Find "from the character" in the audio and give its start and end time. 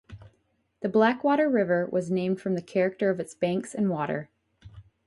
2.41-3.11